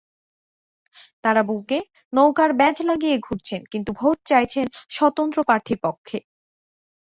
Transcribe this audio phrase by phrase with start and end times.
[1.23, 1.79] তাঁরা বুকে
[2.13, 6.17] নৌকার ব্যাজ লাগিয়ে ঘুরছেন, কিন্তু ভোট চাইছেন স্বতন্ত্র প্রার্থীর পক্ষে।